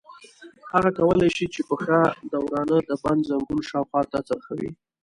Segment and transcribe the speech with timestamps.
[0.73, 1.99] هغه کولای شي چې پښه
[2.31, 4.71] د ورانه د بند زنګون شاوخوا ته څرخوي.